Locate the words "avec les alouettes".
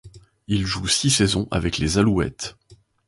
1.51-2.57